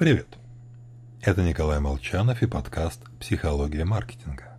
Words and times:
Привет! 0.00 0.38
Это 1.20 1.42
Николай 1.42 1.78
Молчанов 1.78 2.42
и 2.42 2.46
подкаст 2.46 3.02
«Психология 3.20 3.84
маркетинга». 3.84 4.58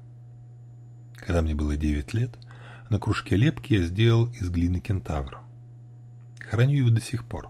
Когда 1.15 1.41
мне 1.41 1.55
было 1.55 1.75
9 1.75 2.13
лет, 2.13 2.37
на 2.91 2.99
кружке 2.99 3.37
лепки 3.37 3.73
я 3.73 3.81
сделал 3.81 4.27
из 4.39 4.51
глины 4.51 4.79
кентавра. 4.79 5.39
Храню 6.47 6.77
его 6.77 6.91
до 6.91 7.01
сих 7.01 7.25
пор. 7.25 7.49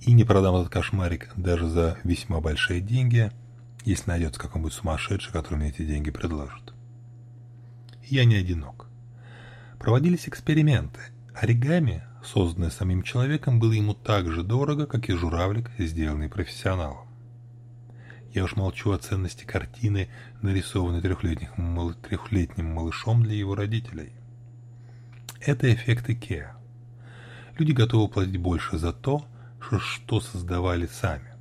И 0.00 0.14
не 0.14 0.24
продам 0.24 0.56
этот 0.56 0.72
кошмарик 0.72 1.28
даже 1.36 1.68
за 1.68 1.98
весьма 2.04 2.40
большие 2.40 2.80
деньги, 2.80 3.32
если 3.84 4.08
найдется 4.08 4.40
какой-нибудь 4.40 4.72
сумасшедший, 4.72 5.30
который 5.30 5.56
мне 5.56 5.68
эти 5.68 5.84
деньги 5.84 6.10
предложит. 6.10 6.72
Я 8.02 8.24
не 8.24 8.36
одинок. 8.36 8.86
Проводились 9.78 10.26
эксперименты. 10.26 11.00
Оригами, 11.34 12.02
созданное 12.24 12.70
самим 12.70 13.02
человеком, 13.02 13.58
было 13.58 13.72
ему 13.72 13.94
так 13.94 14.30
же 14.30 14.42
дорого, 14.42 14.86
как 14.86 15.08
и 15.08 15.14
журавлик, 15.14 15.70
сделанный 15.78 16.28
профессионалом. 16.28 17.08
Я 18.32 18.44
уж 18.44 18.56
молчу 18.56 18.92
о 18.92 18.98
ценности 18.98 19.44
картины, 19.44 20.08
нарисованной 20.42 21.00
трехлетним, 21.00 21.94
трехлетним 21.94 22.74
малышом 22.74 23.22
для 23.22 23.34
его 23.34 23.54
родителей. 23.54 24.12
Это 25.40 25.72
эффект 25.72 26.10
Икеа. 26.10 26.56
Люди 27.56 27.72
готовы 27.72 28.08
платить 28.08 28.36
больше 28.36 28.78
за 28.78 28.92
то, 28.92 29.26
что 29.78 30.20
создавали 30.20 30.86
сами, 30.86 31.34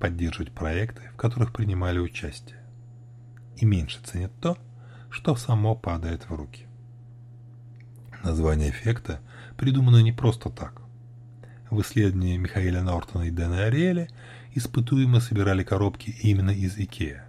поддерживать 0.00 0.52
проекты, 0.52 1.10
в 1.12 1.16
которых 1.16 1.52
принимали 1.52 1.98
участие. 1.98 2.58
И 3.56 3.64
меньше 3.64 4.00
ценят 4.02 4.32
то, 4.40 4.58
что 5.10 5.36
само 5.36 5.74
падает 5.74 6.28
в 6.28 6.34
руки. 6.34 6.66
Название 8.24 8.70
эффекта 8.70 9.20
придумано 9.58 9.98
не 10.02 10.10
просто 10.10 10.48
так. 10.48 10.80
В 11.70 11.82
исследовании 11.82 12.38
Михаила 12.38 12.80
Нортона 12.80 13.24
и 13.24 13.30
Дэна 13.30 13.64
Ариэля 13.64 14.08
испытуемо 14.54 15.20
собирали 15.20 15.62
коробки 15.62 16.08
именно 16.22 16.50
из 16.50 16.78
Икеа, 16.78 17.28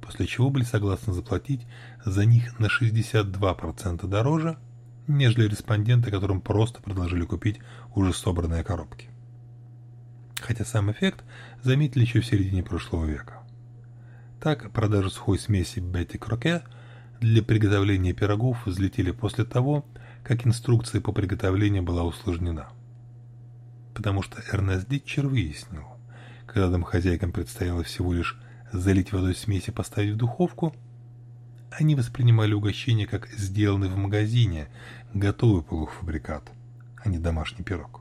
после 0.00 0.28
чего 0.28 0.48
были 0.48 0.62
согласны 0.62 1.12
заплатить 1.12 1.66
за 2.04 2.24
них 2.24 2.60
на 2.60 2.66
62% 2.66 4.06
дороже, 4.06 4.58
нежели 5.08 5.48
респонденты, 5.48 6.12
которым 6.12 6.40
просто 6.40 6.80
предложили 6.80 7.24
купить 7.24 7.58
уже 7.92 8.12
собранные 8.12 8.62
коробки. 8.62 9.08
Хотя 10.40 10.64
сам 10.64 10.92
эффект 10.92 11.24
заметили 11.64 12.02
еще 12.02 12.20
в 12.20 12.26
середине 12.26 12.62
прошлого 12.62 13.06
века. 13.06 13.42
Так, 14.40 14.70
продажи 14.70 15.10
сухой 15.10 15.40
смеси 15.40 15.80
Бетти 15.80 16.16
Кроке 16.16 16.62
для 17.20 17.42
приготовления 17.42 18.12
пирогов 18.12 18.66
взлетели 18.66 19.10
после 19.10 19.44
того, 19.44 19.84
как 20.22 20.46
инструкция 20.46 21.00
по 21.00 21.12
приготовлению 21.12 21.82
была 21.82 22.04
усложнена. 22.04 22.68
Потому 23.94 24.22
что 24.22 24.42
Эрнест 24.52 24.88
Дитчер 24.88 25.26
выяснил, 25.26 25.86
когда 26.46 26.68
домохозяйкам 26.68 27.32
предстояло 27.32 27.82
всего 27.82 28.12
лишь 28.12 28.38
залить 28.72 29.12
водой 29.12 29.34
смесь 29.34 29.68
и 29.68 29.72
поставить 29.72 30.14
в 30.14 30.16
духовку, 30.16 30.74
они 31.70 31.94
воспринимали 31.94 32.54
угощение 32.54 33.06
как 33.06 33.28
сделанный 33.28 33.88
в 33.88 33.96
магазине 33.96 34.68
готовый 35.14 35.62
полуфабрикат, 35.62 36.50
а 36.96 37.08
не 37.08 37.18
домашний 37.18 37.64
пирог, 37.64 38.00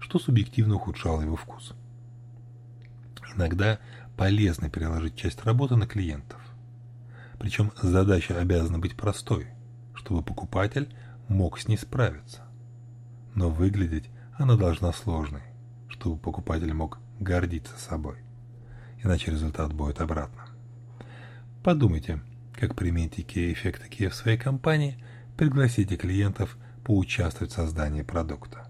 что 0.00 0.18
субъективно 0.18 0.76
ухудшало 0.76 1.22
его 1.22 1.36
вкус. 1.36 1.74
Иногда 3.34 3.78
полезно 4.16 4.68
переложить 4.68 5.16
часть 5.16 5.44
работы 5.44 5.76
на 5.76 5.86
клиентов. 5.86 6.40
Причем 7.38 7.72
задача 7.80 8.38
обязана 8.38 8.78
быть 8.78 8.96
простой, 8.96 9.48
чтобы 9.94 10.22
покупатель 10.22 10.94
мог 11.28 11.58
с 11.58 11.68
ней 11.68 11.76
справиться. 11.76 12.42
Но 13.34 13.50
выглядеть 13.50 14.10
она 14.36 14.56
должна 14.56 14.92
сложной, 14.92 15.42
чтобы 15.88 16.18
покупатель 16.18 16.72
мог 16.72 16.98
гордиться 17.20 17.78
собой. 17.78 18.18
Иначе 19.02 19.30
результат 19.30 19.72
будет 19.72 20.00
обратным. 20.00 20.46
Подумайте, 21.62 22.20
как 22.54 22.74
применить 22.74 23.18
IKEA-эффект 23.18 23.88
IKEA 23.88 24.08
в 24.08 24.14
своей 24.14 24.38
компании, 24.38 25.02
пригласите 25.36 25.96
клиентов 25.96 26.56
поучаствовать 26.84 27.52
в 27.52 27.56
создании 27.56 28.02
продукта. 28.02 28.68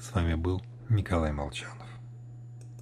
С 0.00 0.14
вами 0.14 0.34
был 0.34 0.62
Николай 0.88 1.32
Молчанов. 1.32 1.87